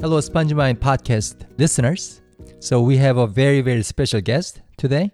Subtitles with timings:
[0.00, 2.22] Hello, SpongeMind podcast listeners.
[2.58, 5.10] So we have a very, very special guest today.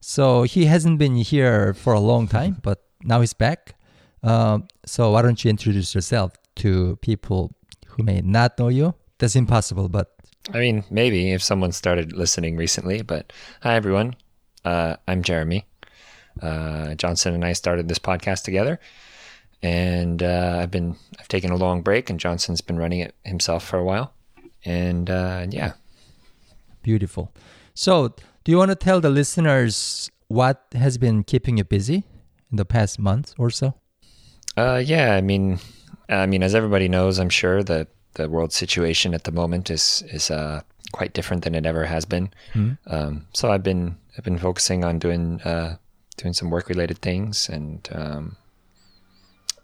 [0.00, 3.76] So he hasn't been here for a long time, but now he's back.
[4.24, 7.54] Um, so why don't you introduce yourself to people
[7.86, 8.94] who may not know you?
[9.18, 10.16] That's impossible, but
[10.52, 13.32] I mean, maybe if someone started listening recently, but
[13.62, 14.16] hi everyone.
[14.64, 15.64] Uh, I'm Jeremy.
[16.42, 18.80] Uh, Johnson and I started this podcast together,
[19.62, 23.64] and uh, I've been I've taken a long break, and Johnson's been running it himself
[23.64, 24.12] for a while,
[24.64, 25.72] and uh, yeah,
[26.82, 27.32] beautiful.
[27.74, 28.14] So,
[28.44, 32.04] do you want to tell the listeners what has been keeping you busy
[32.50, 33.74] in the past month or so?
[34.56, 35.58] Uh, yeah, I mean,
[36.08, 40.04] I mean, as everybody knows, I'm sure that the world situation at the moment is
[40.08, 42.30] is uh, quite different than it ever has been.
[42.54, 42.78] Mm.
[42.86, 45.76] Um, so I've been I've been focusing on doing uh,
[46.16, 48.36] doing some work related things and um,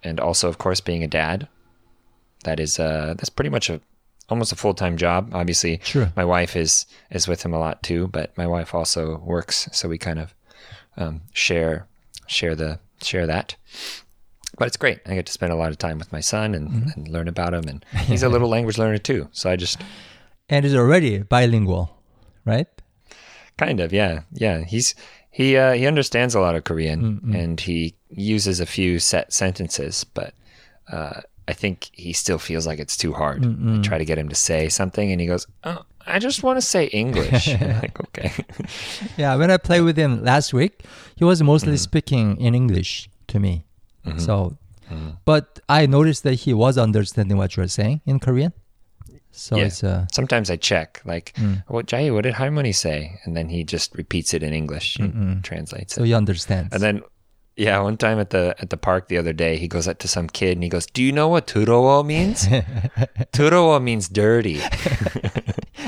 [0.03, 1.49] and also of course being a dad.
[2.45, 3.81] That is uh, that's pretty much a
[4.31, 5.31] almost a full time job.
[5.33, 6.13] Obviously, sure.
[6.17, 9.89] my wife is is with him a lot too, but my wife also works, so
[9.89, 10.35] we kind of
[10.97, 11.87] um, share
[12.27, 13.57] share the share that
[14.61, 15.01] but it's great.
[15.07, 16.91] I get to spend a lot of time with my son and, mm-hmm.
[16.91, 17.67] and learn about him.
[17.67, 19.29] And he's a little language learner too.
[19.33, 19.81] So I just.
[20.51, 21.97] And he's already bilingual,
[22.45, 22.67] right?
[23.57, 24.21] Kind of, yeah.
[24.33, 24.61] Yeah.
[24.65, 24.95] He's.
[25.33, 27.35] He uh, he understands a lot of Korean mm-hmm.
[27.37, 30.35] and he uses a few set sentences, but
[30.93, 31.21] uh,
[31.51, 33.43] I think he still feels like it's too hard.
[33.43, 33.79] Mm-hmm.
[33.79, 36.57] I try to get him to say something, and he goes, "Oh, I just want
[36.57, 37.49] to say English."
[37.83, 38.33] like, okay.
[39.17, 40.85] yeah, when I played with him last week,
[41.17, 41.89] he was mostly mm-hmm.
[41.91, 43.65] speaking in English to me.
[44.07, 44.19] Mm-hmm.
[44.19, 44.57] So,
[44.91, 45.11] mm-hmm.
[45.25, 48.53] but I noticed that he was understanding what you were saying in Korean.
[49.33, 49.65] So yeah.
[49.65, 51.63] it's uh, sometimes I check like, mm.
[51.69, 53.21] what Jai, what did Halmoni say?
[53.25, 55.43] And then he just repeats it in English and Mm-mm.
[55.45, 56.07] translates so it.
[56.07, 56.75] he understands.
[56.75, 57.03] And then
[57.60, 60.08] yeah, one time at the at the park the other day, he goes up to
[60.08, 62.46] some kid and he goes, "Do you know what turowo means?
[63.32, 64.60] turowo means dirty."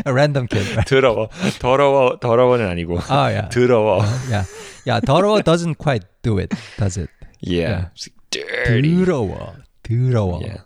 [0.06, 0.64] A random kid.
[0.76, 0.88] Right?
[0.88, 3.03] turowo, 더러워, 더러워는 아니고.
[3.09, 3.50] Oh yeah.
[3.50, 4.02] turowo.
[4.02, 4.46] Uh, yeah,
[4.85, 5.00] yeah.
[5.02, 7.09] 더러워 doesn't quite do it, does it?
[7.41, 7.90] Yeah.
[8.31, 9.03] Dirty.
[9.03, 9.63] 더러워.
[9.84, 10.41] 더러워.
[10.41, 10.62] Yeah.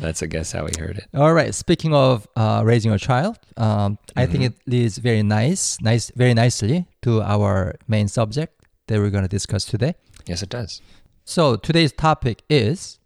[0.00, 1.08] That's, I guess, how we heard it.
[1.14, 1.54] All right.
[1.54, 4.18] Speaking of uh, raising a child, um, mm-hmm.
[4.18, 4.54] I think mm-hmm.
[4.56, 9.28] it leads very nice, nice, very nicely to our main subject that we're going to
[9.28, 9.94] discuss today.
[10.27, 10.81] Yes, it does.
[11.23, 12.99] So today's topic is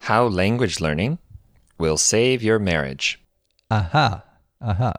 [0.00, 1.18] how language learning
[1.78, 3.20] will save your marriage.
[3.70, 4.24] Aha,
[4.60, 4.94] aha.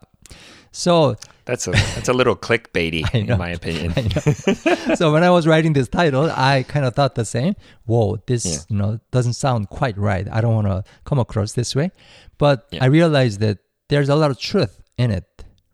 [0.72, 3.92] So that's a that's a little clickbaity in my opinion.
[4.96, 7.56] so when I was writing this title, I kind of thought the same.
[7.86, 8.58] Whoa, this yeah.
[8.68, 10.28] you know doesn't sound quite right.
[10.30, 11.90] I don't want to come across this way,
[12.38, 12.84] but yeah.
[12.84, 15.24] I realized that there's a lot of truth in it,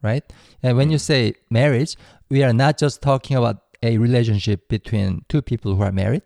[0.02, 0.24] right?
[0.62, 0.92] And when mm.
[0.92, 1.96] you say marriage,
[2.30, 6.24] we are not just talking about a relationship between two people who are married,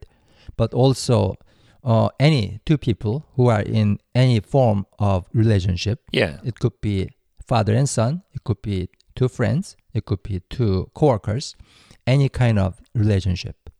[0.56, 1.36] but also
[1.84, 6.02] uh, any two people who are in any form of relationship.
[6.12, 7.10] Yeah, it could be
[7.46, 8.22] father and son.
[8.32, 9.76] It could be two friends.
[9.92, 11.56] It could be two coworkers.
[12.06, 13.70] Any kind of relationship.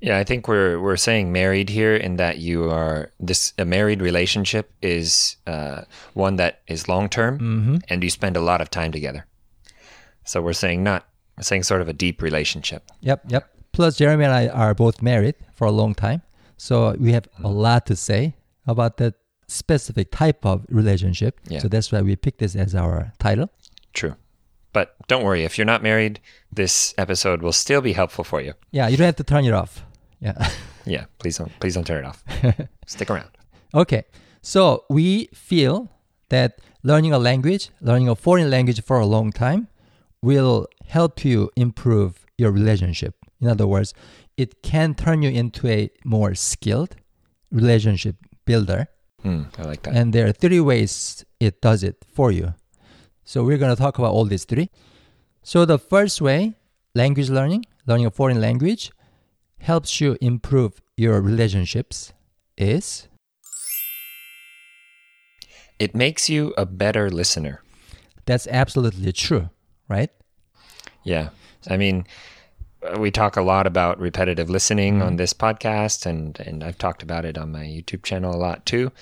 [0.00, 4.02] Yeah, I think we're we're saying married here in that you are this a married
[4.02, 5.82] relationship is uh,
[6.12, 7.76] one that is long term mm-hmm.
[7.88, 9.24] and you spend a lot of time together.
[10.24, 11.06] So we're saying not
[11.40, 12.90] saying sort of a deep relationship.
[13.00, 13.50] Yep, yep.
[13.72, 16.22] Plus, Jeremy and I are both married for a long time,
[16.56, 17.48] so we have a mm-hmm.
[17.48, 18.36] lot to say
[18.66, 19.14] about that
[19.48, 21.40] specific type of relationship.
[21.48, 21.58] Yeah.
[21.58, 23.50] So that's why we picked this as our title.
[23.92, 24.14] True.
[24.72, 26.20] But don't worry, if you're not married,
[26.52, 28.54] this episode will still be helpful for you.
[28.72, 29.84] Yeah, you don't have to turn it off.
[30.20, 30.50] Yeah.
[30.84, 32.24] yeah, please don't please don't turn it off.
[32.86, 33.30] Stick around.
[33.72, 34.04] Okay.
[34.42, 35.90] So we feel
[36.28, 39.68] that learning a language, learning a foreign language for a long time
[40.22, 43.14] will help you improve your relationship.
[43.40, 43.94] In other words,
[44.36, 46.96] it can turn you into a more skilled
[47.50, 48.88] relationship builder
[49.24, 49.94] Mm, I like that.
[49.94, 52.54] And there are three ways it does it for you.
[53.24, 54.70] So we're going to talk about all these three.
[55.42, 56.54] So the first way,
[56.94, 58.92] language learning, learning a foreign language,
[59.58, 62.12] helps you improve your relationships
[62.56, 63.08] is
[65.78, 67.62] it makes you a better listener.
[68.26, 69.50] That's absolutely true,
[69.88, 70.10] right?
[71.04, 71.30] Yeah.
[71.68, 72.06] I mean,
[72.98, 75.06] we talk a lot about repetitive listening mm-hmm.
[75.06, 78.66] on this podcast, and and I've talked about it on my YouTube channel a lot
[78.66, 78.92] too.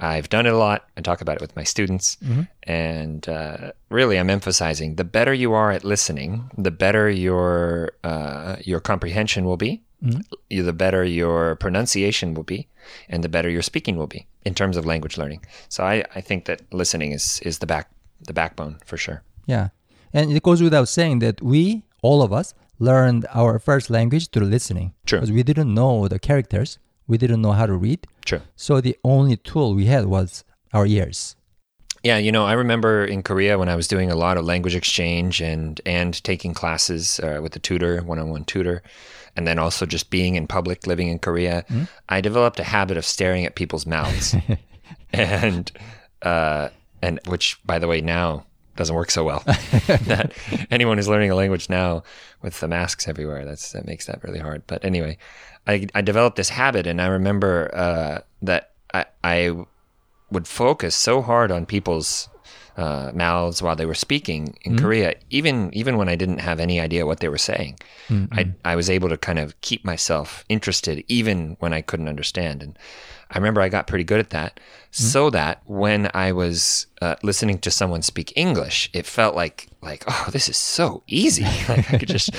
[0.00, 0.88] I've done it a lot.
[0.96, 2.42] I talk about it with my students, mm-hmm.
[2.62, 8.56] and uh, really, I'm emphasizing the better you are at listening, the better your uh,
[8.60, 10.64] your comprehension will be, mm-hmm.
[10.64, 12.68] the better your pronunciation will be,
[13.08, 15.44] and the better your speaking will be in terms of language learning.
[15.68, 17.90] So I, I think that listening is is the back
[18.20, 19.22] the backbone for sure.
[19.46, 19.68] Yeah,
[20.12, 24.46] and it goes without saying that we all of us learned our first language through
[24.46, 24.94] listening.
[25.06, 25.18] True.
[25.18, 28.06] Because we didn't know the characters, we didn't know how to read.
[28.24, 28.42] True.
[28.56, 31.34] So the only tool we had was our ears.
[32.04, 34.76] Yeah, you know, I remember in Korea when I was doing a lot of language
[34.76, 38.82] exchange and and taking classes uh, with a tutor, one-on-one tutor,
[39.34, 41.64] and then also just being in public, living in Korea.
[42.08, 44.36] I developed a habit of staring at people's mouths,
[45.12, 45.72] and
[46.22, 46.68] uh,
[47.02, 48.46] and which, by the way, now
[48.78, 49.40] doesn't work so well.
[49.86, 50.32] that
[50.70, 52.02] anyone who's learning a language now
[52.40, 54.62] with the masks everywhere, that's that makes that really hard.
[54.66, 55.18] But anyway,
[55.66, 59.54] I I developed this habit, and I remember uh, that I I
[60.30, 62.28] would focus so hard on people's
[62.76, 66.80] uh, mouths while they were speaking in Korea, even even when I didn't have any
[66.80, 67.78] idea what they were saying.
[68.32, 72.62] I I was able to kind of keep myself interested even when I couldn't understand.
[72.62, 72.78] And
[73.30, 74.58] I remember I got pretty good at that,
[74.90, 80.02] so that when I was uh, listening to someone speak English, it felt like like
[80.08, 81.42] oh this is so easy.
[81.68, 82.30] like I could just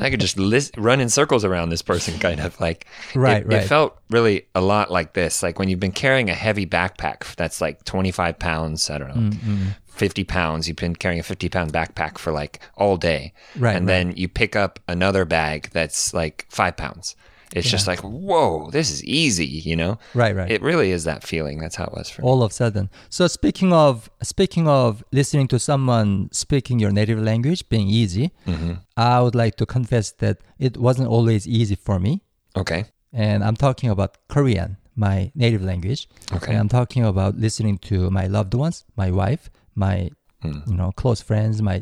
[0.00, 3.46] I could just lis- run in circles around this person, kind of like Right, it,
[3.48, 3.62] right.
[3.62, 7.34] It felt really a lot like this, like when you've been carrying a heavy backpack
[7.36, 8.90] that's like twenty five pounds.
[8.90, 9.30] I don't know.
[9.30, 9.64] Mm-hmm.
[9.86, 13.86] 50 pounds you've been carrying a 50 pound backpack for like all day Right, and
[13.86, 13.92] right.
[13.92, 17.14] then you pick up another bag that's like five pounds
[17.52, 20.50] it's just like whoa this is easy you know Right, right.
[20.50, 22.90] it really is that feeling that's how it was for me all of a sudden.
[23.10, 28.74] So speaking of speaking of listening to someone speaking your native language being easy, Mm-hmm.
[28.96, 32.22] I would like to confess that it wasn't always easy for me.
[32.56, 36.08] okay And I'm talking about Korean, my native language.
[36.36, 36.50] Okay.
[36.50, 39.50] And I'm talking about listening to my loved ones, my wife,
[39.86, 40.10] my
[40.42, 40.60] Hmm.
[40.70, 41.78] you know close friends, my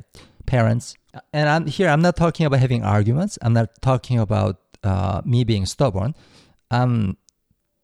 [0.47, 0.94] parents.
[1.32, 1.88] And I'm here.
[1.93, 3.32] I'm not talking about having arguments.
[3.43, 6.14] I'm not talking about uh, me being stubborn.
[6.70, 7.17] I'm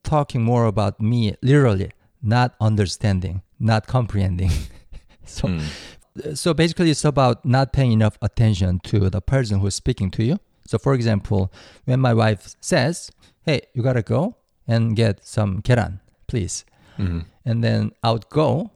[0.04, 1.90] talking more about me literally
[2.22, 4.50] not understanding, not comprehending.
[5.24, 6.34] so, Hmm.
[6.34, 10.38] so basically, it's about not paying enough attention to the person who's speaking to you.
[10.66, 11.52] So, for example,
[11.84, 13.10] when my wife says,
[13.46, 14.36] "Hey, you gotta go
[14.66, 16.64] and get some keran, please,"
[16.98, 17.20] Mm-hmm.
[17.44, 18.72] and then I would go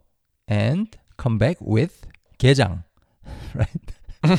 [0.47, 0.87] and
[1.17, 2.07] come back with
[2.39, 2.85] gejang,
[3.55, 3.87] right?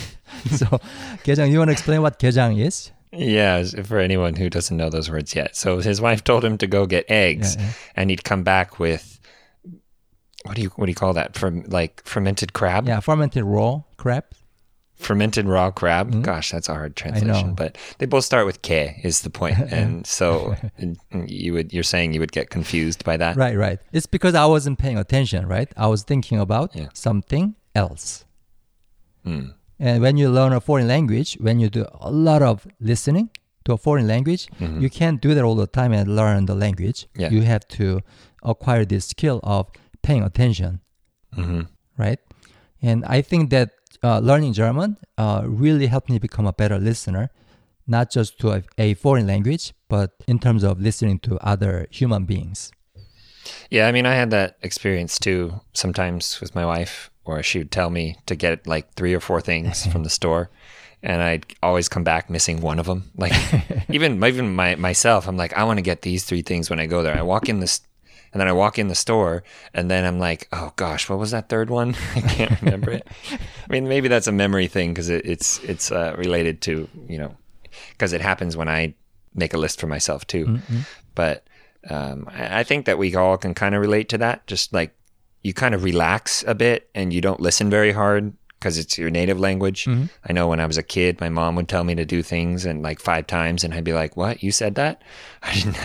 [0.50, 0.80] so,
[1.28, 2.92] gejang, you want to explain what gejang is?
[3.16, 6.68] Yeah for anyone who doesn't know those words yet so his wife told him to
[6.68, 7.72] go get eggs Yeah, yeah.
[7.96, 9.20] and he'd come back with
[10.46, 13.82] what do you what do you call that from like fermented crab Yeah, fermented raw
[13.98, 14.26] crab.
[14.96, 16.22] fermented raw crab.
[16.24, 17.56] Gosh, that's a hard translation.
[17.56, 19.58] But they both start with K is the point.
[19.72, 20.56] And so
[21.28, 23.36] you would you're saying you would get confused by that.
[23.38, 23.80] Right, right.
[23.92, 25.70] It's because I wasn't paying attention, right?
[25.78, 26.88] I was thinking about Yeah.
[26.94, 28.26] something else.
[29.24, 29.48] Hmm.
[29.84, 33.30] And when you learn a foreign language, when you do a lot of listening
[33.66, 34.48] to a foreign language,
[34.80, 37.00] you can't do that all the time and learn the language.
[37.02, 37.22] Mm-hmm.
[37.22, 37.30] Yeah.
[37.32, 38.00] You have to
[38.44, 39.68] acquire this skill of
[40.02, 40.80] paying attention,
[41.34, 41.62] hmm
[41.98, 42.20] right?
[42.82, 43.72] And I think that
[44.02, 47.30] uh, learning German uh, really helped me become a better listener,
[47.86, 52.24] not just to a, a foreign language, but in terms of listening to other human
[52.24, 52.72] beings.
[53.70, 55.60] Yeah, I mean, I had that experience too.
[55.74, 59.42] Sometimes with my wife, where she would tell me to get like three or four
[59.42, 60.50] things from the store,
[61.02, 63.12] and I'd always come back missing one of them.
[63.16, 63.34] Like
[63.90, 66.86] even even my myself, I'm like, I want to get these three things when I
[66.86, 67.18] go there.
[67.18, 67.82] I walk in this,
[68.32, 69.44] and then I walk in the store,
[69.74, 71.96] and then I'm like, oh gosh, what was that third one?
[72.16, 73.08] I can't remember it.
[73.32, 77.18] I mean, maybe that's a memory thing because it, it's it's uh, related to you
[77.18, 77.36] know,
[77.92, 78.96] because it happens when I
[79.36, 80.60] make a list for myself too.
[81.16, 81.46] But
[81.90, 84.46] um, I, I think that we all can kind of relate to that.
[84.48, 84.96] Just like
[85.44, 89.10] you kind of relax a bit and you don't listen very hard because it's your
[89.10, 89.86] native language.
[90.26, 92.64] I know when I was a kid, my mom would tell me to do things
[92.66, 94.42] and like five times, and I'd be like, "What?
[94.42, 95.02] You said that?
[95.44, 95.78] I didn't.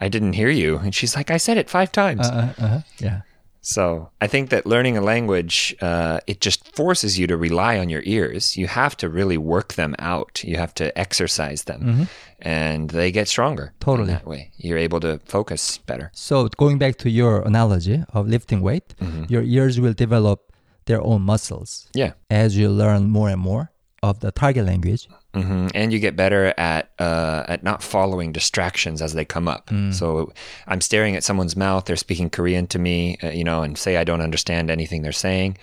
[0.00, 3.20] I didn't hear you." And she's like, "I said it five times." Uh, uh, yeah.
[3.64, 7.88] So I think that learning a language, uh, it just forces you to rely on
[7.88, 8.56] your ears.
[8.56, 10.44] You have to really work them out.
[10.44, 12.08] You have to exercise them,
[12.40, 13.72] and they get stronger.
[13.80, 14.12] Totally.
[14.12, 16.10] that way, you're able to focus better.
[16.12, 18.94] So going back to your analogy of lifting weight,
[19.28, 20.52] your ears will develop
[20.86, 23.70] their own muscles Yeah, as you learn more and more
[24.10, 25.08] of the target language.
[25.32, 29.70] hmm and you get better at uh, at not following distractions as they come up.
[29.92, 30.32] So
[30.66, 33.96] I'm staring at someone's mouth; they're speaking Korean to me, uh, you know, and say
[33.96, 35.56] I don't understand anything they're saying,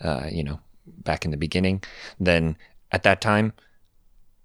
[0.00, 0.58] uh, you know,
[1.04, 1.82] back in the beginning.
[2.20, 2.56] Then
[2.92, 3.52] at that time,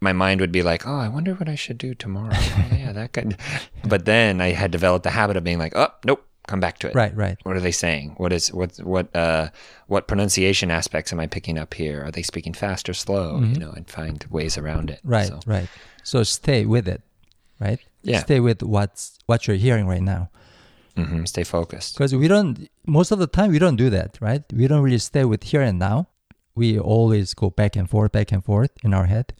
[0.01, 2.91] my mind would be like, "Oh, I wonder what I should do tomorrow." oh, yeah,
[2.91, 3.37] that could.
[3.85, 6.87] But then I had developed the habit of being like, "Oh, nope, come back to
[6.89, 7.37] it." Right, right.
[7.43, 8.15] What are they saying?
[8.17, 9.49] What is what what uh
[9.87, 12.03] what pronunciation aspects am I picking up here?
[12.05, 13.39] Are they speaking fast or slow?
[13.39, 14.99] You know, and find ways around it.
[14.99, 15.11] Mm-hmm.
[15.11, 15.69] Right, So, right.
[16.03, 17.01] So stay with it,
[17.59, 17.79] right?
[18.03, 18.19] Yeah.
[18.19, 20.29] Stay with what's what you're hearing right now.
[20.97, 21.95] mhm, stay focused.
[21.95, 24.43] Because we don't most of the time we don't do that, right?
[24.53, 26.07] We don't really stay with here and now.
[26.55, 29.33] We always go back and forth, back and forth in our head.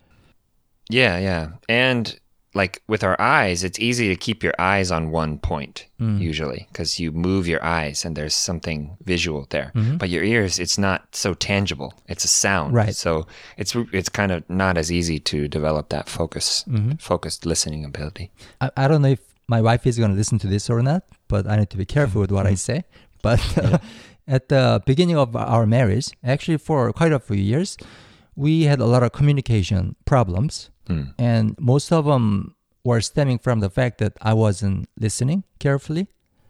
[0.89, 1.49] Yeah, yeah.
[1.69, 2.19] And
[2.55, 6.19] like with our eyes, it's easy to keep your eyes on one point Mm.
[6.19, 9.71] usually because you move your eyes and there's something visual there.
[9.73, 9.97] Mm-hmm.
[9.97, 11.93] But your ears, it's not so tangible.
[12.07, 12.95] It's a sound, Right.
[12.95, 13.25] So
[13.57, 16.93] it's it's kind of not as easy to develop that focus, Mm-hmm.
[16.99, 18.31] focused listening ability.
[18.61, 21.03] I, I don't know if my wife is going to listen to this or not,
[21.27, 22.83] but I need to be careful with what I say.
[23.21, 23.39] But
[24.27, 27.77] at the beginning of our marriage, actually for quite a few years,
[28.35, 30.69] we had a lot of communication problems.
[30.89, 31.13] Mm.
[31.17, 36.07] And most of them were stemming from the fact that I wasn't listening carefully.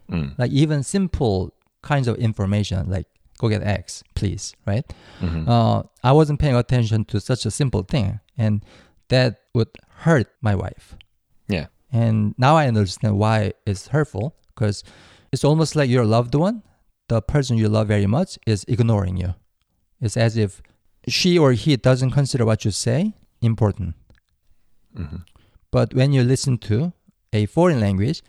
[0.09, 0.37] Mm.
[0.37, 4.85] Like even simple kinds of information, like go get X, please, right?
[5.21, 5.47] Mhm.
[5.47, 8.19] Uh, I wasn't paying attention to such a simple thing.
[8.37, 8.63] And
[9.09, 10.95] that would hurt my wife.
[11.47, 11.67] Yeah.
[11.91, 14.83] And now I understand why it's hurtful because
[15.31, 16.63] it's almost like your loved one,
[17.09, 19.35] the person you love very much, is ignoring you.
[20.01, 20.61] It's as if
[21.07, 23.95] she or he doesn't consider what you say important.
[24.95, 25.23] Mhm.
[25.71, 26.93] But when you listen to
[27.31, 28.21] a foreign language,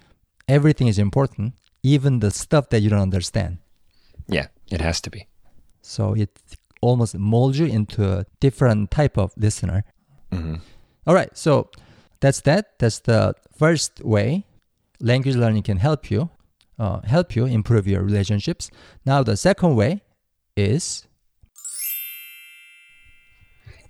[0.48, 3.58] everything is important, even the stuff that you don't understand.
[4.28, 5.26] Yeah, it has to be.
[5.82, 6.30] So it
[6.80, 9.84] almost molds you into a different type of listener.
[10.32, 10.56] hmm
[11.06, 11.70] All right, so
[12.20, 12.78] that's that.
[12.78, 14.46] That's the first way
[15.00, 16.30] language learning can help you,
[16.78, 18.70] uh, help you improve your relationships.
[19.04, 20.02] Now the second way
[20.56, 21.06] is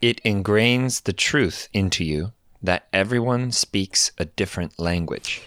[0.02, 5.41] It ingrains the truth into you that everyone speaks a different language.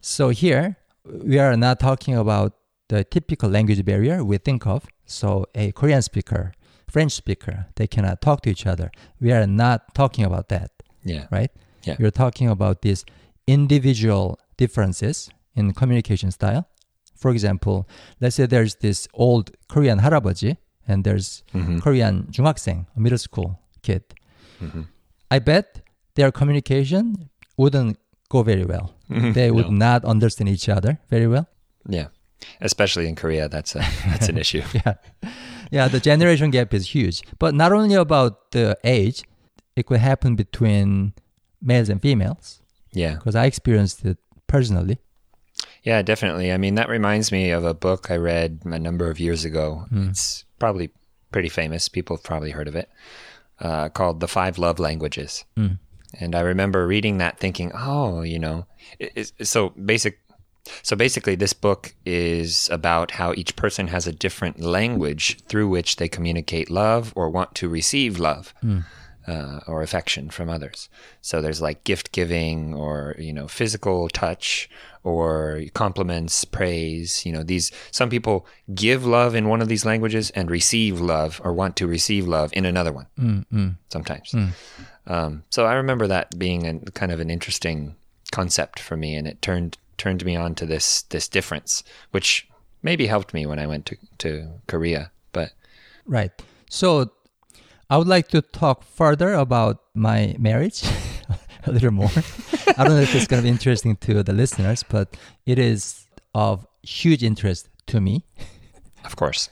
[0.00, 2.52] so here we are not talking about
[2.88, 4.86] the typical language barrier we think of.
[5.06, 6.52] So a Korean speaker,
[6.88, 8.90] French speaker, they cannot talk to each other.
[9.20, 10.70] We are not talking about that.
[11.04, 11.26] Yeah.
[11.32, 11.50] right?
[11.84, 11.96] Yeah.
[11.98, 13.04] You're talking about these
[13.48, 16.66] individual differences in communication style.
[17.16, 17.88] For example,
[18.20, 20.56] let's say there's this old Korean 할아버지
[20.86, 21.80] and there's Mhm.
[21.82, 24.02] Korean 중학생, a middle school kid.
[24.60, 24.86] Mhm.
[25.30, 25.82] I bet
[26.17, 27.97] their communication wouldn't
[28.29, 28.87] go very well.
[29.09, 29.77] They would No.
[29.87, 31.45] not understand each other very well.
[31.87, 32.07] Yeah.
[32.61, 33.79] Especially in Korea, that's a
[34.11, 34.61] that's an issue.
[34.73, 34.93] Yeah.
[35.71, 37.17] Yeah, the generation gap is huge.
[37.39, 39.23] But not only about the age,
[39.75, 41.13] it could happen between
[41.61, 42.61] males and females
[42.93, 43.15] Yeah.
[43.15, 44.97] because I experienced it personally.
[45.83, 46.51] Yeah, definitely.
[46.51, 49.85] I mean, that reminds me of a book I read a number of years ago.
[49.91, 50.89] It's probably
[51.31, 51.89] pretty famous.
[51.89, 52.89] People have probably heard of it.
[53.59, 55.45] Uh, called The Five Love Languages.
[55.57, 55.79] Mm.
[56.19, 58.65] And I remember reading that thinking, oh, you know,
[58.99, 60.19] it, so basic.
[60.83, 65.95] So basically, this book is about how each person has a different language through which
[65.95, 68.53] they communicate love or want to receive love
[69.27, 70.89] uh, or affection from others.
[71.21, 74.69] So there's like gift giving or you know physical touch
[75.03, 77.25] or compliments, praise.
[77.25, 77.71] You know these.
[77.91, 81.87] Some people give love in one of these languages and receive love or want to
[81.87, 83.07] receive love in another one.
[83.19, 83.75] Mm, mm.
[83.89, 84.33] Sometimes.
[85.07, 87.95] Um, so I remember that being a, kind of an interesting
[88.31, 92.47] concept for me, and it turned turned me on to this this difference, which
[92.83, 95.11] maybe helped me when I went to to Korea.
[95.31, 95.51] But
[96.05, 96.31] Right.
[96.69, 97.11] So
[97.89, 100.83] I would like to talk further about my marriage
[101.65, 102.11] a little more.
[102.77, 106.05] I don't know if it's going to be interesting to the listeners, but it is
[106.35, 108.25] of huge interest to me.
[109.05, 109.49] of course,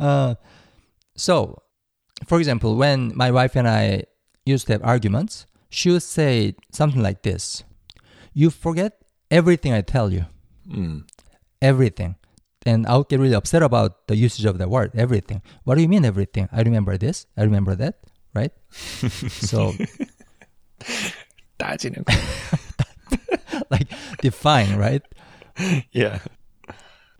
[0.00, 0.34] Uh,
[1.16, 1.62] so,
[2.26, 4.04] for example, when my wife and I
[4.44, 7.64] used to have arguments, she would say something like this
[8.32, 8.98] You forget
[9.30, 10.26] everything I tell you.
[10.68, 11.04] Mm.
[11.60, 12.16] Everything.
[12.66, 15.42] And I would get really upset about the usage of the word, everything.
[15.64, 16.48] What do you mean, everything?
[16.50, 17.98] I remember this, I remember that,
[18.34, 18.52] right?
[18.70, 19.72] so.
[23.70, 23.88] like,
[24.22, 25.02] define, right?
[25.92, 26.20] Yeah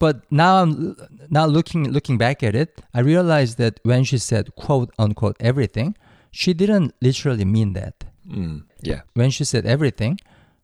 [0.04, 0.96] but now I'm
[1.30, 5.96] now looking looking back at it, I realized that when she said quote unquote everything,
[6.33, 8.05] she didn't literally mean that.
[8.27, 9.01] Mm, yeah.
[9.13, 10.19] When she said everything,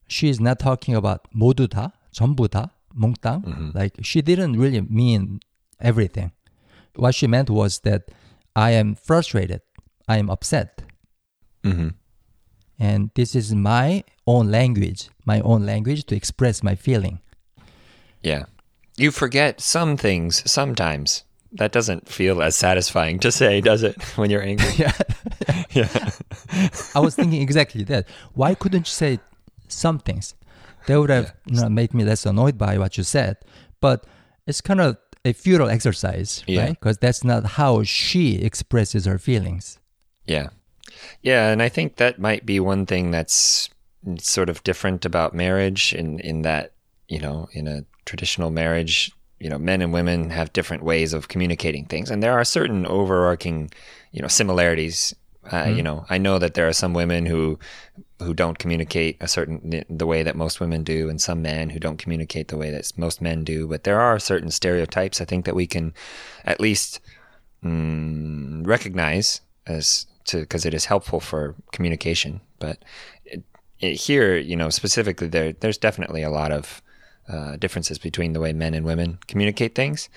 [0.08, 3.74] she is not talking about 모두 다, 전부 다, 몽땅.
[3.74, 5.40] Like she didn't really mean
[5.80, 6.32] everything.
[6.96, 8.12] What she meant was that
[8.56, 9.62] I am frustrated,
[10.08, 10.84] I am upset,
[11.64, 11.90] hmm
[12.80, 17.20] and this is my own language, my own language to express my feeling.
[18.22, 18.46] Yeah.
[18.98, 21.24] You forget some things sometimes.
[21.53, 24.01] That doesn't feel as satisfying to say, does it?
[24.17, 24.71] When you're angry.
[24.79, 24.93] Yeah.
[25.73, 26.11] yeah.
[26.95, 28.07] I was thinking exactly that.
[28.35, 29.19] Why couldn't you say
[29.69, 30.35] some things?
[30.87, 33.37] That would have you know, made me less annoyed by what you said.
[33.81, 34.07] But
[34.47, 36.61] it's kind of a futile exercise, Yeah.
[36.63, 36.71] right?
[36.71, 39.79] Because that's not how she expresses her feelings.
[40.27, 40.49] Yeah.
[41.23, 43.69] Yeah, and I think that might be one thing that's
[44.19, 46.73] sort of different about marriage in in that,
[47.09, 51.29] you know, in a traditional marriage, you know, men and women have different ways of
[51.29, 53.71] communicating things and there are certain overarching,
[54.13, 55.15] you know, similarities
[55.53, 57.59] Uh, You know, I know that there are some women who
[58.19, 61.79] who don't communicate a certain the way that most women do, and some men who
[61.81, 63.67] don't communicate the way that most men do.
[63.67, 65.95] But there are certain stereotypes I think that we can
[66.45, 67.01] at least
[67.65, 72.41] mm, recognize as to because it is helpful for communication.
[72.59, 72.77] But
[73.25, 73.43] it,
[73.79, 76.83] it, here, you know, specifically there, there's definitely a lot of
[77.33, 80.09] uh, differences between the way men and women communicate things.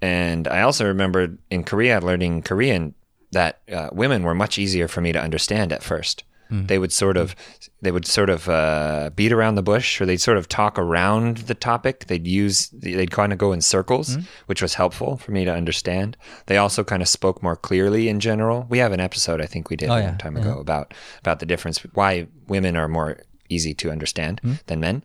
[0.00, 2.94] And I also remember in Korea learning Korean
[3.32, 6.24] that uh, women were much easier for me to understand at first.
[6.50, 7.36] They would sort of,
[7.82, 11.38] they would sort of uh, beat around the bush, or they'd sort of talk around
[11.48, 12.06] the topic.
[12.06, 14.16] They'd use, they'd kind of go in circles,
[14.46, 16.16] which was helpful for me to understand.
[16.46, 18.64] They also kind of spoke more clearly in general.
[18.70, 20.06] We have an episode I think we did Oh, a yeah.
[20.06, 23.18] long time ago about about the difference, why women are more
[23.50, 24.54] easy to understand Hmm?
[24.68, 25.02] than men,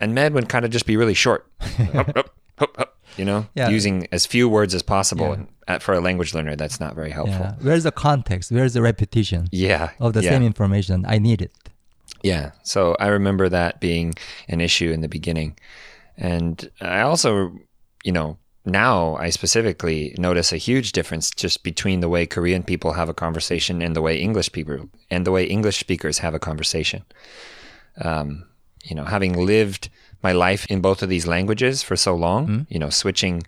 [0.00, 1.46] and men would kind of just be really short,
[3.16, 3.68] you know, Yeah.
[3.68, 5.36] using as few words as possible.
[5.68, 5.78] Yeah.
[5.80, 7.40] For a language learner, that's not very helpful.
[7.40, 7.54] Yeah.
[7.60, 8.52] Where's the context?
[8.52, 9.90] Where's the repetition Yeah.
[9.98, 11.04] of the same information?
[11.08, 11.52] I need it.
[12.22, 12.52] Yeah.
[12.62, 14.14] So I remember that being
[14.48, 15.56] an issue in the beginning.
[16.16, 17.52] And I also,
[18.04, 22.92] you know, now I specifically notice a huge difference just between the way Korean people
[22.92, 26.38] have a conversation and the way English people and the way English speakers have a
[26.38, 27.02] conversation.
[28.02, 28.44] Um,
[28.88, 29.88] you know, having lived
[30.22, 32.60] my life in both of these languages for so long, hmm?
[32.68, 33.42] you know, switching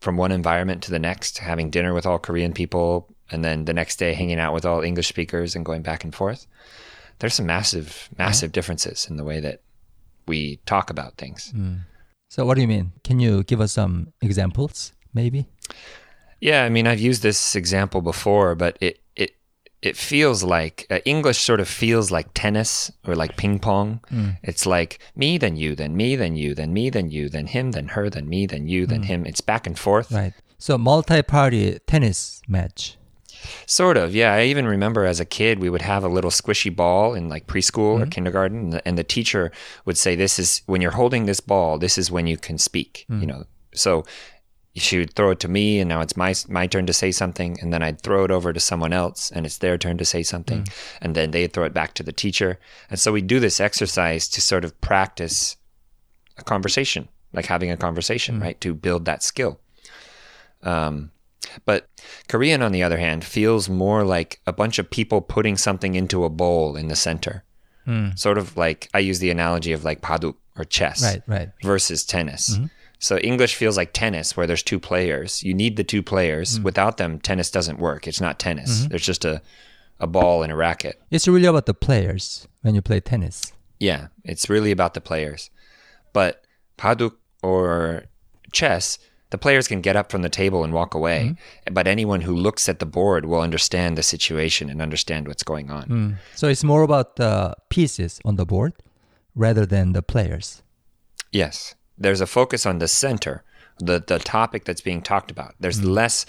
[0.00, 3.72] from one environment to the next, having dinner with all Korean people, and then the
[3.72, 6.46] next day hanging out with all English speakers and going back and forth.
[7.18, 9.62] There's some massive, massive differences in the way that
[10.26, 11.50] we talk about things.
[11.50, 11.76] Hmm.
[12.28, 12.92] So what do you mean?
[13.04, 15.46] Can you give us some examples, maybe?
[16.40, 19.36] Yeah, I mean, I've used this example before, but it it
[19.82, 24.00] it feels like uh, English sort of feels like tennis or like ping pong.
[24.42, 27.72] It's like me, then you, then me, then you, then me, then you, then him,
[27.72, 29.26] then her, then me, then you, then him.
[29.26, 30.12] It's back and forth.
[30.12, 30.32] Right.
[30.58, 32.96] So multi-party tennis match.
[33.66, 34.34] Sort of, yeah.
[34.34, 37.48] I even remember as a kid, we would have a little squishy ball in like
[37.48, 38.02] preschool Mm-hmm.
[38.04, 39.50] or kindergarten, and the, and the teacher
[39.84, 41.76] would say, "This is when you're holding this ball.
[41.78, 43.20] This is when you can speak." Mm.
[43.20, 44.04] You know, so
[44.74, 47.58] she would throw it to me, and now it's my my turn to say something,
[47.60, 50.22] and then I'd throw it over to someone else, and it's their turn to say
[50.22, 50.72] something, Mm.
[51.02, 52.58] and then they'd throw it back to the teacher,
[52.90, 55.56] and so we do this exercise to sort of practice
[56.38, 59.60] a conversation, like having a conversation, right, to build that skill.
[60.62, 61.10] Um,
[61.66, 61.88] but
[62.28, 66.24] Korean, on the other hand, feels more like a bunch of people putting something into
[66.24, 67.44] a bowl in the center.
[68.14, 71.48] Sort of like I use the analogy of like paduk or chess Right, right.
[71.64, 72.56] versus tennis.
[73.02, 75.42] So English feels like tennis where there's two players.
[75.42, 76.54] You need the two players.
[76.54, 76.62] Mm-hmm.
[76.62, 78.06] Without them, tennis doesn't work.
[78.06, 78.78] It's not tennis.
[78.78, 78.88] Mm-hmm.
[78.90, 79.42] There's just a,
[79.98, 81.02] a ball and a racket.
[81.10, 83.52] It's really about the players when you play tennis.
[83.80, 85.50] Yeah, it's really about the players.
[86.12, 86.44] But
[86.78, 88.04] paduk or
[88.52, 91.34] chess, the players can get up from the table and walk away.
[91.34, 91.74] Mm-hmm.
[91.74, 95.70] But anyone who looks at the board will understand the situation and understand what's going
[95.72, 95.88] on.
[95.88, 96.16] Mm.
[96.36, 98.74] So it's more about the pieces on the board
[99.34, 100.62] rather than the players.
[101.32, 101.74] Yes.
[101.98, 103.44] There's a focus on the center,
[103.78, 105.54] the, the topic that's being talked about.
[105.60, 106.26] There's less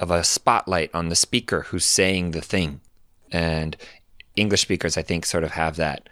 [0.00, 2.80] of a spotlight on the speaker who's saying the thing.
[3.30, 3.76] And
[4.36, 6.08] English speakers, I think, sort of have that.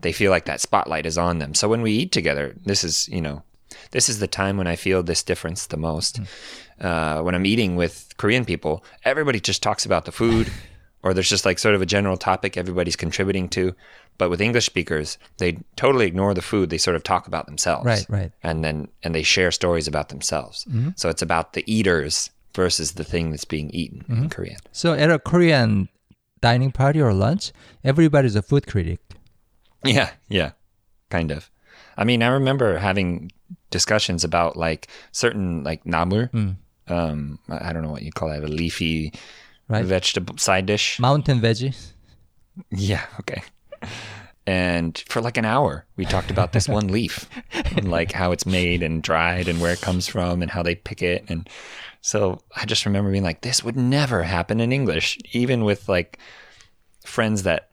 [0.00, 1.54] They feel like that spotlight is on them.
[1.54, 3.42] So when we eat together, this is, you know,
[3.90, 6.20] this is the time when I feel this difference the most.
[6.80, 10.50] Uh, when I'm eating with Korean people, everybody just talks about the food,
[11.02, 13.74] or there's just like sort of a general topic everybody's contributing to.
[14.18, 16.70] But with English speakers, they totally ignore the food.
[16.70, 18.32] They sort of talk about themselves, Right, right.
[18.42, 20.64] and then and they share stories about themselves.
[20.64, 20.90] Mm-hmm.
[20.96, 24.28] So it's about the eaters versus the thing that's being eaten in mm-hmm.
[24.28, 24.56] Korean.
[24.72, 25.88] So at a Korean
[26.40, 27.52] dining party or lunch,
[27.84, 29.00] everybody's a food critic.
[29.84, 30.50] Yeah, yeah,
[31.10, 31.48] kind of.
[31.96, 33.30] I mean, I remember having
[33.70, 36.28] discussions about like certain like namur.
[36.32, 36.56] Mm.
[36.88, 39.12] Um, I don't know what you call that, a leafy
[39.68, 39.84] Right.
[39.84, 40.98] vegetable side dish.
[40.98, 41.74] Mountain veggie.
[42.70, 43.42] Yeah, okay.
[44.46, 47.28] And for like an hour, we talked about this one leaf
[47.76, 50.76] and like how it's made and dried and where it comes from and how they
[50.76, 51.24] pick it.
[51.28, 51.48] And
[52.00, 56.18] so I just remember being like, this would never happen in English, even with like
[57.04, 57.68] friends that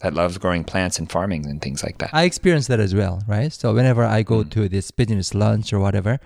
[0.00, 2.10] that loves growing plants and farming and things like that.
[2.12, 3.52] I experienced that as well, right?
[3.52, 4.50] So whenever I go mm.
[4.50, 6.20] to this business lunch or whatever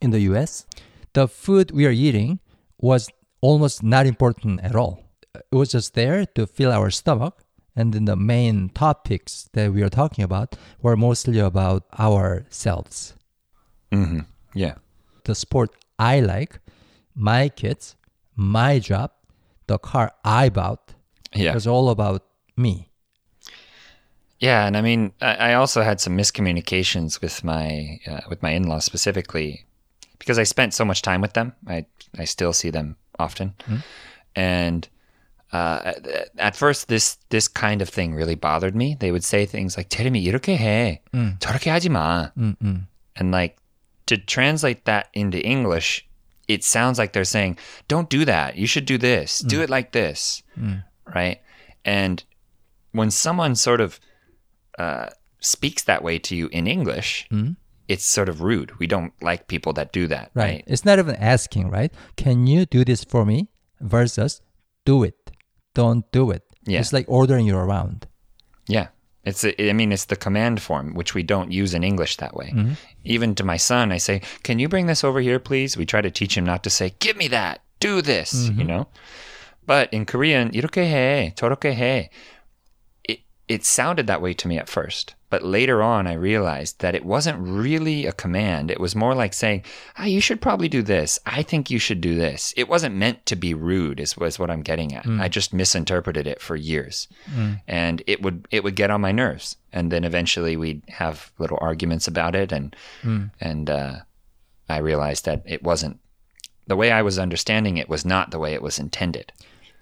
[0.00, 0.66] in the US,
[1.12, 2.40] the food we are eating
[2.78, 3.08] was
[3.40, 5.04] almost not important at all.
[5.34, 7.41] It was just there to fill our stomach.
[7.74, 13.14] And then the main topics that we are talking about were mostly about ourselves.
[13.90, 14.20] hmm
[14.54, 14.74] Yeah.
[15.24, 16.58] The sport I like,
[17.14, 17.96] my kids,
[18.36, 19.12] my job,
[19.66, 20.94] the car I bought
[21.34, 21.50] Yeah.
[21.50, 22.24] It was all about
[22.56, 22.88] me.
[24.38, 28.64] Yeah, and I mean, I, also had some miscommunications with my uh, with my in
[28.64, 29.64] laws specifically
[30.18, 31.54] because I spent so much time with them.
[31.66, 31.86] I
[32.18, 33.54] I still see them often,
[34.34, 34.88] and
[35.53, 35.93] uh,
[36.37, 38.95] at first this this kind of thing really bothered me.
[38.99, 40.99] They would say things like "테레미 이렇게 해,
[41.39, 42.31] 저렇게 하지 마,"
[43.15, 43.57] and like
[44.07, 46.05] to translate that into English,
[46.47, 48.57] it sounds like they're saying, "Don't do that.
[48.57, 49.39] You should do this.
[49.39, 50.43] Do it like this."
[51.15, 51.39] Right?
[51.85, 52.23] And
[52.91, 53.99] when someone sort of
[54.77, 55.07] uh,
[55.39, 57.27] speaks that way to you in English,
[57.87, 58.77] it's sort of rude.
[58.79, 60.31] We don't like people that do that.
[60.35, 60.59] Right.
[60.59, 60.63] Right.
[60.67, 61.93] It's not even asking, right?
[62.17, 63.47] Can you do this for me?
[63.79, 64.41] Versus
[64.83, 65.20] do it.
[65.73, 66.43] Don't do it.
[66.65, 66.79] Yeah.
[66.79, 68.07] It's like ordering you around.
[68.67, 68.87] Yeah.
[69.23, 72.33] It's a, I mean it's the command form which we don't use in English that
[72.33, 72.53] way.
[73.03, 76.01] Even to my son I say, "Can you bring this over here please?" We try
[76.01, 77.59] to teach him not to say, "Give me that.
[77.79, 78.87] Do this," you know?
[79.65, 82.09] But in Korean, 이렇게 해, 저렇게 해.
[83.52, 85.14] It sounded that way to me at first.
[85.28, 88.70] But later on I realized that it wasn't really a command.
[88.70, 89.62] It was more like saying,
[89.96, 91.18] "Ah, you should probably do this.
[91.24, 94.50] I think you should do this." It wasn't meant to be rude is was what
[94.50, 95.06] I'm getting at.
[95.06, 97.08] I just misinterpreted it for years.
[97.66, 99.56] And it would it would get on my nerves.
[99.72, 102.76] And then eventually we'd have little arguments about it and
[103.40, 103.94] and uh
[104.68, 105.98] I realized that it wasn't
[106.66, 109.32] the way I was understanding it was not the way it was intended.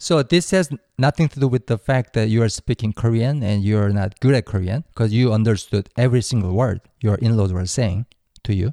[0.02, 3.62] So this has nothing to do with the fact that you are speaking Korean and
[3.62, 8.06] you're not good at Korean because you understood every single word your in-laws were saying
[8.44, 8.72] to you.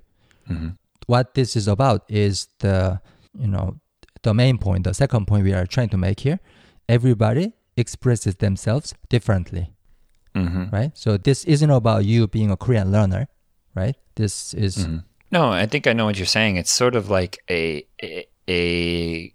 [1.08, 3.02] What this is about is the
[3.38, 3.76] you know
[4.24, 6.40] the main point, the second point we are trying to make here.
[6.88, 9.66] Everybody expresses themselves differently,
[10.34, 10.72] Mhm.
[10.72, 10.92] right?
[10.98, 13.28] So this isn't about you being a Korean learner,
[13.76, 13.96] right?
[14.16, 14.88] This is
[15.30, 16.56] No, I think I know what you're saying.
[16.56, 19.34] It's sort of like a a, a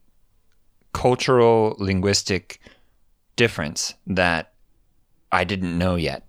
[0.93, 2.61] cultural linguistic
[3.37, 4.53] difference that
[5.31, 6.25] I didn't know yet.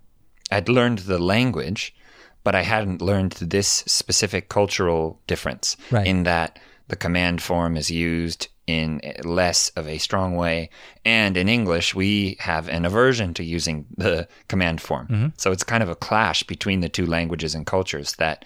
[0.50, 1.94] I'd learned the language,
[2.42, 6.06] but I hadn't learned this specific cultural difference Right.
[6.06, 10.70] in that the command form is used in less of a strong way.
[11.04, 15.06] And in English, we have an aversion to using the command form.
[15.08, 15.26] Mm-hmm.
[15.36, 18.44] So it's kind of a clash between the two languages and cultures that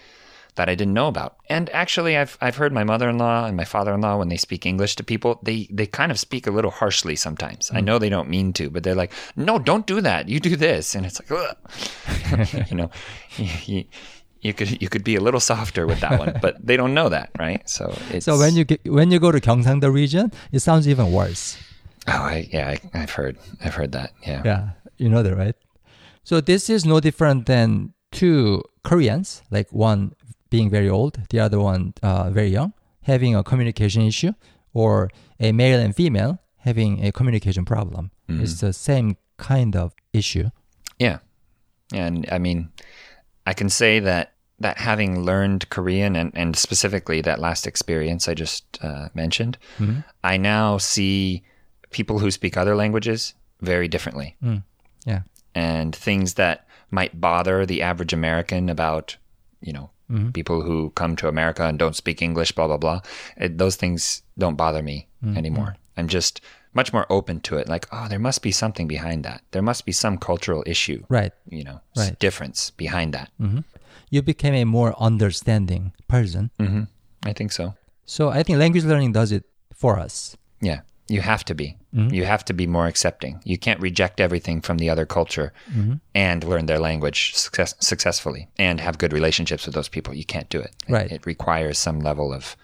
[0.59, 1.37] that I didn't know about.
[1.47, 5.03] And actually, I've I've heard my mother-in-law and my father-in-law when they speak English to
[5.05, 7.71] people, they they kind of speak a little harshly sometimes.
[7.71, 7.85] I hmm.
[7.85, 10.27] know they don't mean to, but they're like, "No, don't do that.
[10.27, 12.67] You do this," and it's like, Ugh.
[12.69, 12.91] you know,
[13.65, 13.85] you,
[14.41, 17.07] you could you could be a little softer with that one, but they don't know
[17.07, 17.63] that, right?
[17.63, 21.13] So it's so when you get, when you go to Gyeongsangdo region, it sounds even
[21.13, 21.55] worse.
[22.07, 24.63] oh I, yeah, I, I've heard I've heard that yeah Yeah,
[24.97, 25.55] you know that, right?
[26.27, 30.13] So this is no different than two Koreans, like one
[30.49, 34.33] being very old, the other one uh, very young, having a communication issue,
[34.73, 35.09] or
[35.39, 38.11] a male and female having a communication problem.
[38.27, 40.49] It's the same kind of issue.
[40.99, 41.19] Yeah.
[41.93, 42.69] And I mean,
[43.47, 48.33] I can say that that having learned Korean and, and specifically that last experience I
[48.33, 49.57] just uh, mentioned,
[50.23, 51.43] I now see
[51.91, 54.35] people who speak other languages very differently.
[55.05, 55.21] Yeah.
[55.55, 59.17] And things that might bother the average American about,
[59.61, 60.29] you know, mm-hmm.
[60.31, 63.01] people who come to America and don't speak English, blah, blah, blah.
[63.37, 65.37] It, those things don't bother me mm-hmm.
[65.37, 65.75] anymore.
[65.97, 66.41] I'm just
[66.73, 67.67] much more open to it.
[67.67, 69.41] Like, oh, there must be something behind that.
[69.51, 71.33] There must be some cultural issue Right.
[71.49, 72.17] you know, Right.
[72.19, 73.29] difference behind that.
[73.41, 73.59] Mm-hmm.
[74.09, 76.51] You became a more understanding person.
[76.59, 76.83] hmm
[77.25, 77.73] I think so.
[78.05, 79.43] So I think language learning does it
[79.75, 80.37] for us.
[80.61, 81.77] Yeah, you have to be.
[81.91, 83.41] You have to be more accepting.
[83.43, 85.51] You can't reject everything from the other culture
[86.13, 90.13] and learn their language success- successfully and have good relationships with those people.
[90.13, 90.71] You can't do it.
[90.87, 91.11] It- Right.
[91.11, 92.55] It, requires some level of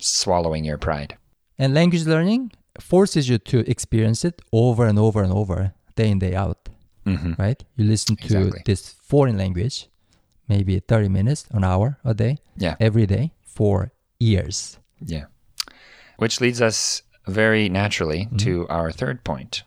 [0.00, 1.16] swallowing your pride.
[1.58, 6.18] And language learning forces you to experience it over and over and over, day in,
[6.18, 6.68] day out.
[7.04, 7.62] hmm Right?
[7.76, 8.62] You listen to Exactly.
[8.64, 9.88] this foreign language,
[10.48, 12.76] maybe 30 minutes, an hour a day, Yeah.
[12.80, 14.78] every day for years.
[15.04, 15.24] Yeah.
[16.18, 18.36] Which leads us very naturally mm-hmm.
[18.38, 19.62] to our third point.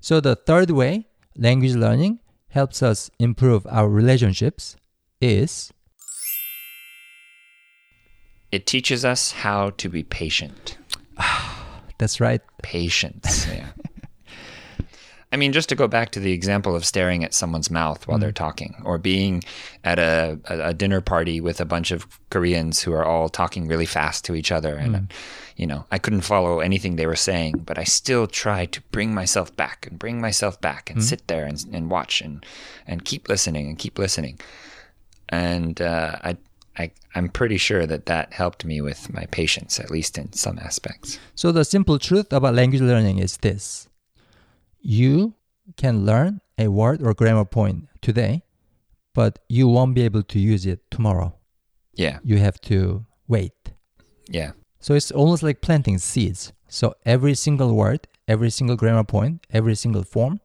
[0.00, 4.76] So the third way language learning helps us improve our relationships
[5.20, 5.72] is
[8.52, 10.78] It teaches us how to be patient.
[11.98, 12.40] that's right.
[12.62, 13.46] patience.
[13.48, 13.66] Yeah.
[15.34, 18.18] I mean, just to go back to the example of staring at someone's mouth while
[18.20, 18.36] they're mm.
[18.36, 19.42] talking, or being
[19.82, 23.84] at a, a, dinner party with a bunch of Koreans who are all talking really
[23.84, 24.76] fast to each other.
[24.76, 25.10] And, mm.
[25.56, 29.12] you know, I couldn't follow anything they were saying, but I still tried to bring
[29.12, 31.02] myself back and bring myself back and mm.
[31.02, 32.46] sit there and, and watch and,
[32.86, 34.38] and keep listening and keep listening.
[35.30, 36.36] And uh, I,
[36.78, 40.60] I, I'm pretty sure that that helped me with my patience, at least in some
[40.60, 41.18] aspects.
[41.34, 43.88] So the simple truth about language learning is this.
[44.84, 45.34] You
[45.76, 48.42] can learn a word or grammar point today,
[49.14, 51.34] but you won't be able to use it tomorrow.
[51.94, 52.18] Yeah.
[52.22, 53.52] You have to wait.
[54.28, 54.52] Yeah.
[54.78, 56.52] So it's almost like planting seeds.
[56.68, 60.40] So every single word every single grammar point, every single form,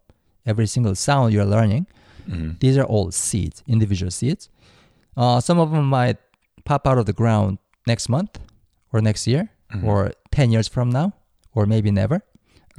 [0.45, 1.87] every single sound you're learning.
[2.27, 2.51] Mm-hmm.
[2.59, 4.49] These are all seeds, individual seeds.
[5.15, 6.17] Uh, some of them might
[6.65, 8.39] pop out of the ground next month
[8.91, 9.85] or next year Mm-hmm.
[9.87, 11.13] or 10 years from now
[11.53, 12.23] or maybe never.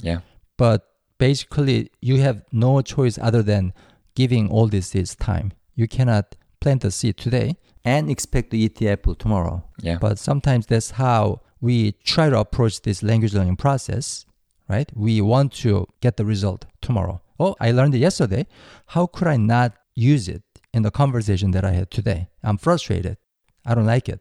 [0.02, 0.20] Yeah.
[0.56, 0.86] But
[1.20, 3.72] basically, you have no choice other than
[4.16, 5.52] giving all these seeds time.
[5.76, 9.62] You cannot plant a seed today and expect to eat the apple tomorrow.
[9.80, 9.98] Yeah.
[10.00, 14.24] But sometimes that's how we try to approach this language learning process,
[14.68, 14.90] right?
[14.96, 17.20] We want to get the result tomorrow.
[17.38, 18.46] Oh, I learned it yesterday.
[18.87, 22.28] How could I not use it in the conversation that I had today?
[22.42, 23.18] I'm frustrated.
[23.66, 24.20] I don't like it.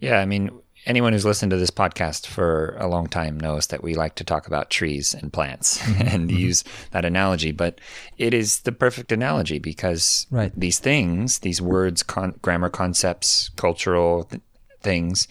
[0.00, 0.50] Yeah, I mean,
[0.86, 4.24] anyone who's listened to this podcast for a long time knows that we like to
[4.24, 6.02] talk about trees and plants mm-hmm.
[6.02, 6.38] and mm-hmm.
[6.38, 7.80] use that analogy, but
[8.18, 10.52] it is the perfect analogy because Right.
[10.56, 14.42] these things, these words, con- grammar concepts, cultural th-
[14.82, 15.28] things,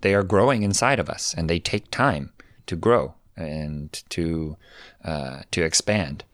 [0.00, 2.32] they are growing inside of us and they take time
[2.66, 4.56] to grow and to
[5.04, 6.24] uh, to expand.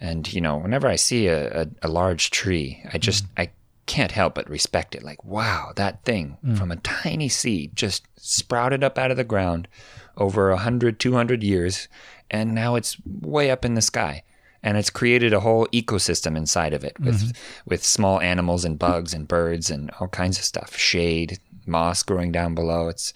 [0.00, 3.40] And you know, whenever I see a, a, a large tree, I just mm-hmm.
[3.42, 3.50] I
[3.86, 5.02] can't help but respect it.
[5.02, 6.56] Like, wow, that thing mm.
[6.56, 9.68] from a tiny seed just sprouted up out of the ground
[10.16, 11.88] over 100, 200 years,
[12.30, 14.22] and now it's way up in the sky.
[14.62, 17.30] And it's created a whole ecosystem inside of it with mm-hmm.
[17.66, 20.74] with small animals and bugs and birds and all kinds of stuff.
[20.74, 22.88] Shade, moss growing down below.
[22.88, 23.12] It's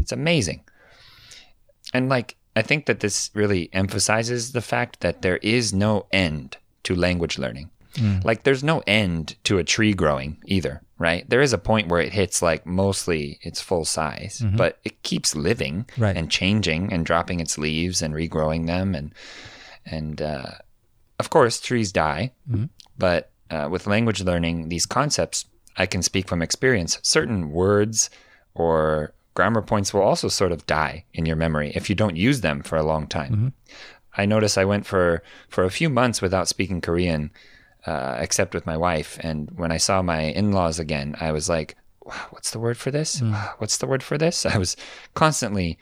[0.00, 0.64] it's amazing.
[1.94, 6.56] And like I think that this really emphasizes the fact that there is no end
[6.82, 7.70] to language learning.
[8.24, 11.28] Like there's no end to a tree growing either, right?
[11.28, 15.34] There is a point where it hits like mostly its full size, but it keeps
[15.34, 16.16] living Right.
[16.16, 19.12] and changing and dropping its leaves and regrowing them and
[19.86, 20.52] and uh,
[21.18, 22.32] of course trees die,
[22.98, 26.98] but uh, with language learning, these concepts I can speak from experience.
[27.02, 28.10] Certain words
[28.54, 32.40] or grammar points will also sort of die in your memory if you don't use
[32.40, 33.52] them for a long time.
[34.16, 37.30] I notice I went for for a few months without speaking Korean,
[37.86, 39.18] uh, except with my wife.
[39.20, 41.76] And when I saw my in-laws again, I was like,
[42.30, 43.20] "What's the word for this?
[43.20, 43.34] Mm.
[43.58, 44.76] What's the word for this?" I was
[45.14, 45.78] constantly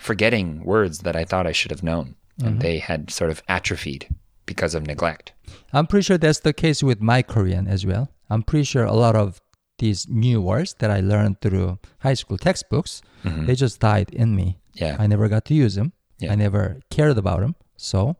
[0.00, 2.58] forgetting words that I thought I should have known, and mm-hmm.
[2.60, 4.08] they had sort of atrophied
[4.46, 5.32] because of neglect.
[5.72, 8.10] I'm pretty sure that's the case with my Korean as well.
[8.30, 9.40] I'm pretty sure a lot of
[9.78, 13.46] these new words that I learned through high school textbooks, mm-hmm.
[13.46, 14.58] they just died in me.
[14.74, 14.96] Yeah.
[14.98, 15.92] I never got to use them.
[16.18, 16.32] Yeah.
[16.32, 17.56] I never cared about them.
[17.76, 18.16] So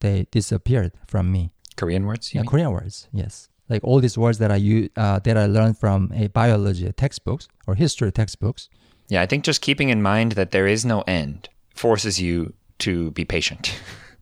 [0.00, 1.50] they disappeared from me.
[1.76, 2.34] Korean words?
[2.34, 2.48] Yeah, mean?
[2.48, 3.48] Korean words, yes.
[3.68, 7.48] Like all these words that I use, uh, that I learned from a biology textbooks
[7.66, 8.68] or history textbooks.
[9.08, 13.10] Yeah, I think just keeping in mind that there is no end forces you to
[13.12, 13.78] be patient.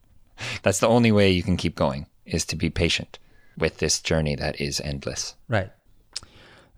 [0.63, 3.19] That's the only way you can keep going is to be patient
[3.59, 5.35] with this journey that is endless.
[5.49, 5.71] Right.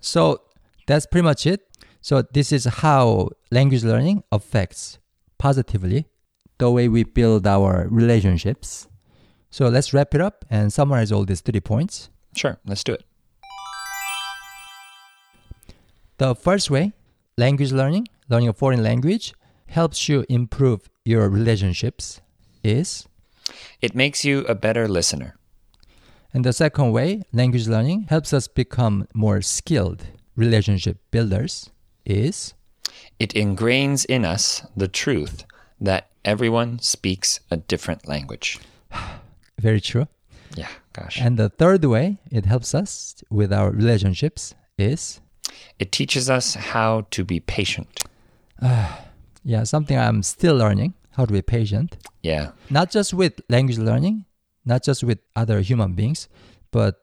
[0.00, 0.42] So
[0.87, 1.61] that's pretty much it.
[2.00, 4.98] So this is how language learning affects
[5.38, 6.06] positively
[6.58, 8.88] the way we build our relationships.
[9.53, 12.09] So let's wrap it up and summarize all these three points.
[12.35, 13.05] Sure, let's do it.
[16.17, 16.93] The first way,
[17.37, 19.35] language learning, learning a foreign language,
[19.67, 22.23] helps you improve your relationships
[22.65, 23.07] is
[23.83, 25.37] It makes you a better listener.
[26.33, 31.69] And the second way, language learning helps us become more skilled relationship builders
[32.07, 32.55] is
[33.19, 35.45] It ingrains in us the truth
[35.79, 38.59] that everyone speaks a different language.
[39.62, 40.07] very true.
[40.55, 41.16] Yeah, gosh.
[41.20, 45.20] And the third way it helps us with our relationships is
[45.79, 48.05] It teaches us how to be patient.
[48.61, 49.05] Ah,
[49.44, 51.96] yeah, something I'm still learning, how to be patient.
[52.22, 52.53] Yeah.
[52.70, 54.25] Not just with language learning,
[54.64, 56.29] not just with other human beings,
[56.70, 56.94] but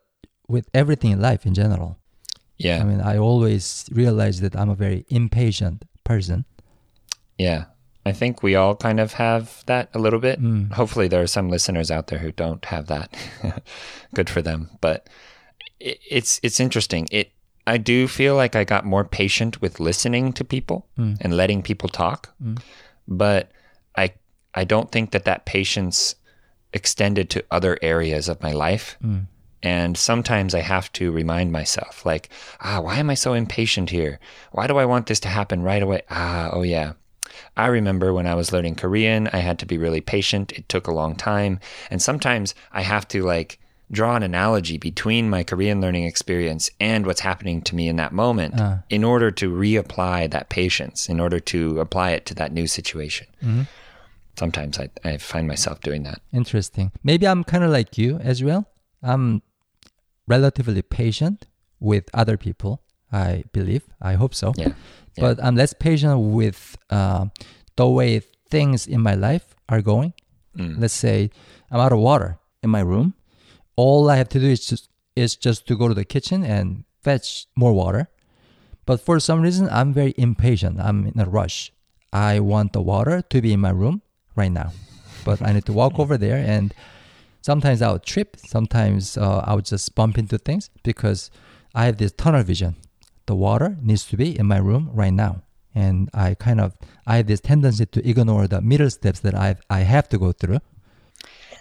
[0.48, 1.98] with everything in life in general.
[2.58, 2.82] Yeah.
[2.82, 6.46] I mean, I always realize that I'm a very impatient person.
[7.38, 7.66] Yeah.
[8.10, 10.40] I think we all kind of have that a little bit.
[10.74, 13.16] Hopefully, there are some listeners out there who don't have that.
[14.14, 14.70] Good for them.
[14.82, 15.08] But
[15.80, 17.08] it, it's it's interesting.
[17.12, 17.32] It
[17.68, 21.90] I do feel like I got more patient with listening to people and letting people
[21.90, 22.34] talk.
[23.08, 23.52] But
[23.96, 24.14] I
[24.54, 26.16] I don't think that that patience
[26.74, 28.98] extended to other areas of my life.
[29.62, 32.30] And sometimes I have to remind myself, like,
[32.62, 34.20] ah, why am I so impatient here?
[34.54, 36.02] Why do I want this to happen right away?
[36.10, 36.94] Ah, oh yeah.
[37.58, 40.52] I remember when I was learning Korean, I had to be really patient.
[40.54, 41.60] It took a long time.
[41.90, 43.60] And sometimes I have to like
[43.92, 48.12] draw an analogy between my Korean learning experience and what's happening to me in that
[48.12, 48.78] moment uh.
[48.90, 53.28] in order to reapply that patience, in order to apply it to that new situation.
[53.44, 53.64] Mm-hmm.
[54.38, 56.22] Sometimes I, I find myself doing that.
[56.32, 56.92] Interesting.
[57.04, 58.70] Maybe I'm kind of like you as well.
[59.02, 59.42] I'm
[60.28, 61.48] relatively patient
[61.80, 62.82] with other people.
[63.12, 63.84] I believe.
[64.02, 64.54] I hope so.
[64.56, 64.74] Yeah.
[65.18, 67.26] But I'm less patient with uh,
[67.76, 70.14] the way things in my life are going.
[70.82, 71.30] Let's say
[71.72, 73.14] I'm out of water in my room.
[73.76, 76.84] All I have to do is just is just to go to the kitchen and
[77.02, 78.10] fetch more water.
[78.86, 80.80] But for some reason, I'm very impatient.
[80.80, 81.72] I'm in a rush.
[82.12, 84.02] I want the water to be in my room
[84.36, 84.72] right now,
[85.24, 86.38] but I need to walk over there.
[86.38, 86.74] And
[87.42, 88.38] sometimes I'll trip.
[88.38, 91.30] Sometimes uh, I'll just bump into things because
[91.76, 92.76] I have this tunnel vision.
[93.30, 95.44] The water needs to be in my room right now,
[95.76, 99.56] and I kind of I have this tendency to ignore the middle steps that I
[99.70, 100.62] I have to go through.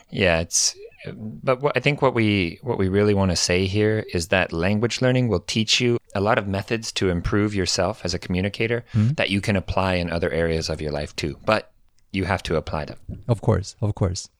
[0.08, 0.74] Yeah, it's
[1.12, 4.50] but what, I think what we what we really want to say here is that
[4.50, 8.86] language learning will teach you a lot of methods to improve yourself as a communicator
[8.92, 9.08] hmm?
[9.18, 11.36] that you can apply in other areas of your life too.
[11.44, 11.70] But
[12.12, 12.98] you have to apply them.
[13.28, 14.30] Of course, of course.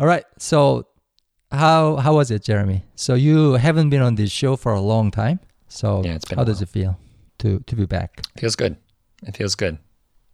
[0.00, 0.24] All right.
[0.38, 0.88] So,
[1.52, 2.84] how how was it, Jeremy?
[2.94, 5.40] So you haven't been on this show for a long time.
[5.68, 6.98] So Yeah, it's been how does it feel
[7.38, 8.22] to to be back?
[8.38, 8.76] Feels good.
[9.22, 9.78] It feels good.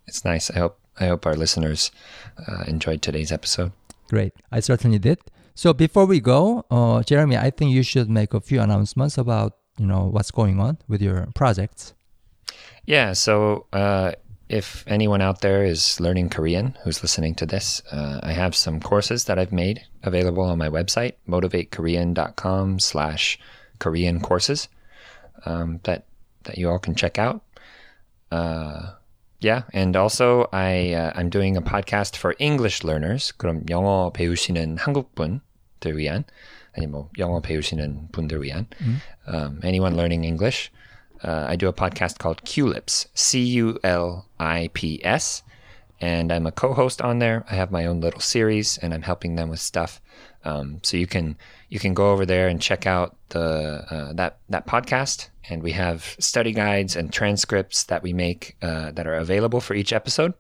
[0.06, 0.50] It's nice.
[0.50, 1.90] I hope I hope our listeners
[2.48, 3.72] uh, enjoyed today's episode.
[4.08, 4.32] Great.
[4.50, 5.18] I certainly did.
[5.54, 9.56] So before we go, uh, Jeremy, I think you should make a few announcements about
[9.78, 11.94] you know what's going on with your projects.
[12.86, 13.12] Yeah.
[13.12, 14.12] So uh,
[14.48, 18.80] if anyone out there is learning Korean who's listening to this, uh, I have some
[18.80, 23.38] courses that I've made available on my website, motivatekorean.com slash
[23.78, 24.68] Korean courses
[25.45, 26.05] um, that,
[26.43, 27.41] that you all can check out.
[28.31, 28.93] Uh,
[29.39, 33.31] yeah, and also I uh, I'm doing a podcast for English learners.
[33.38, 36.25] 그럼 영어 배우시는 한국 분들 위한
[36.75, 38.65] 아니 뭐 영어 배우시는 분들 위한
[39.27, 40.71] um, anyone learning English.
[41.23, 45.43] Uh, I do a podcast called Culips, C U L I P S,
[46.01, 47.45] and I'm a co-host on there.
[47.49, 50.01] I have my own little series, and I'm helping them with stuff.
[50.43, 51.38] Um, so you can
[51.70, 55.28] you can go over there and check out the uh, that that podcast.
[55.48, 59.74] And we have study guides and transcripts that we make uh, that are available for
[59.74, 60.35] each episode.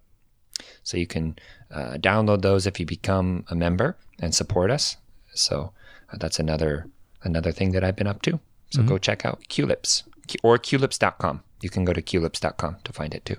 [0.82, 1.36] So you can
[1.70, 4.98] uh, download those if you become a member and support us.
[5.34, 5.72] So
[6.12, 6.86] uh, that's another
[7.22, 8.38] another thing that I've been up to.
[8.70, 8.88] So mm-hmm.
[8.88, 10.04] go check out Culips
[10.42, 11.42] or culips.com.
[11.62, 13.36] You can go to culips.com to find it too.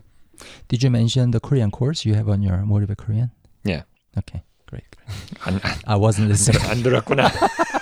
[0.68, 3.32] Did you mention the Korean course you have on your Motivate Korean?
[3.64, 3.84] Yeah.
[4.18, 4.96] Okay, great.
[5.88, 6.62] I wasn't listening.
[6.70, 7.30] 안 들었구나.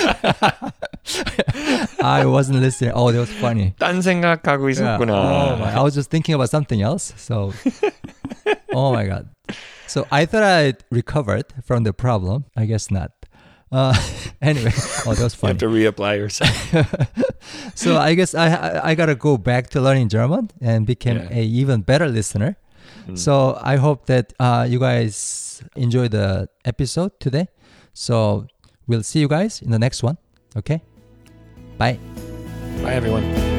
[2.01, 2.91] I wasn't listening.
[2.95, 3.73] Oh, that was funny.
[3.79, 4.97] 딴 생각하고 Yeah.
[4.97, 5.11] 있었구나.
[5.11, 7.13] Oh my, I was just thinking about something else.
[7.17, 7.53] So,
[8.73, 9.27] oh my god.
[9.87, 12.45] So I thought I recovered from the problem.
[12.55, 13.11] I guess not.
[13.71, 13.93] Uh,
[14.41, 14.71] anyway,
[15.05, 15.53] oh, that was You funny.
[15.53, 16.53] have to reapply yourself.
[17.75, 21.29] so I guess I I, I gotta go back to learning German and become Yeah.
[21.33, 22.57] a even better listener.
[23.15, 27.47] So I hope that uh, you guys enjoy the episode today.
[27.91, 28.47] So
[28.88, 30.18] we'll see you guys in the next one.
[30.56, 30.82] Okay.
[31.76, 31.98] Bye.
[32.82, 33.57] Bye, everyone.